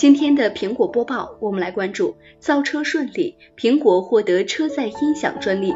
[0.00, 5.74] 今天的苹果播报，我们来关注造车顺利，苹果获得车载音响专利。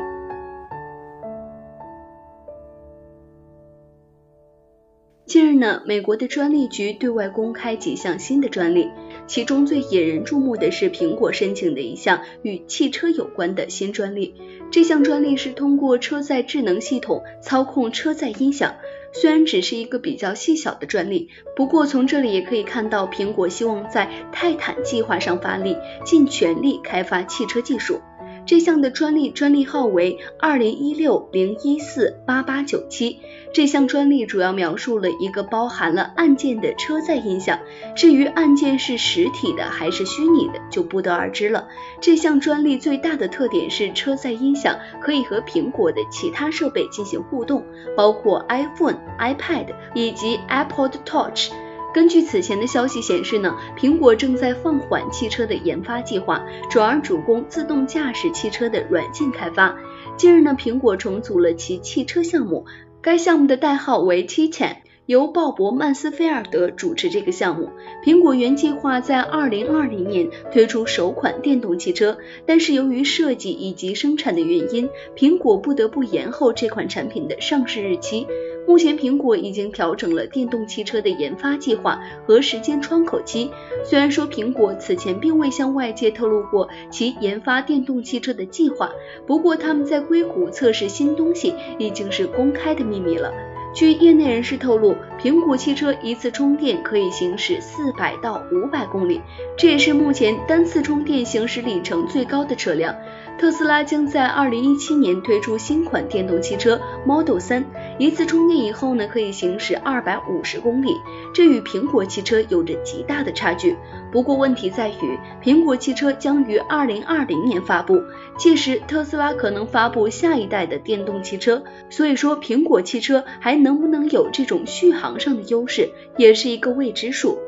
[5.27, 8.89] 近日呢，美国的专利局对外公开几项新的专利，
[9.27, 14.35] 其中最引人注目的是苹果申请的一项与汽车有关的新专利。
[14.71, 18.77] 这项专利是通过车载智能系统操控车载音响。
[19.15, 28.01] 虽然只是一个比较细小的专利，不过从这里也可以看到，苹果希望在泰坦计划上发力，尽全力开发汽车技术。
[28.47, 33.21] 这项的专利专利号为二零一六零一四八八九七。
[33.55, 37.61] 这项专利主要描述了一个包含了按键的车载音响，
[37.95, 41.69] 至于按键是实体的还是虚拟的，就不得而知了。
[42.01, 47.65] 这项专利最大的特点是车载音响可以和苹果的其他设备进行互动，
[47.97, 51.51] 包括 iPhone、iPad 以及 Apple Touch。
[51.95, 59.77] 根据此前的消息显示呢，苹果正在放缓汽车的研发计划，转而主攻自动驾驶汽车的软件开发。
[60.17, 62.67] 近日呢，苹果重组了其汽车项目。
[63.01, 67.69] 该项目的代号为 “Tian” 由鲍勃·曼斯菲尔德主持这个项目。
[68.05, 78.27] 苹果原计划在二零二零年推出首款电动汽车，但是由于设计以及生产的原因，苹果不得不延后这款产品的上市日期。
[78.67, 83.51] 目前，苹果已经调整了电动汽车的研发计划和时间窗口期。
[83.85, 88.91] 虽然说苹果此前并未向外界透露过其研发电动汽车的计划，
[89.27, 93.31] 不过他们在硅谷测试新东西已经是公开的秘密了。
[93.75, 99.21] 据业内人士透露，苹果汽车一次充电可以行驶四百到五百公里，
[99.59, 102.95] 这也是目前单次充电行驶里程最高的车辆。
[103.37, 107.65] 特斯拉将在二零一七年推出新款电动汽车 Model 三，
[107.99, 110.97] 一次充电以后呢，可以行驶二百五十公里，
[111.35, 113.77] 这与苹果汽车有着极大的差距。
[114.11, 118.01] 不过问题在于，苹果汽车将于二零二零年发布，
[118.39, 127.39] 届时特斯拉可能发布下一代的电动汽车，所以说苹果汽车还能不能有这种续航上的优势，也是一个未知数。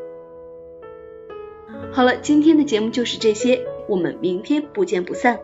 [1.93, 5.39] 好了，今天的节目就是这些，我们明天不见不散。